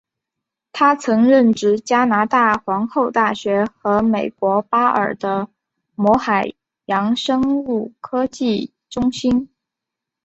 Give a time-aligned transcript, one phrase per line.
[0.71, 5.47] 他曾任职加拿大皇后大学和美国巴尔的
[5.93, 6.53] 摩海
[6.85, 9.51] 洋生物科技中心。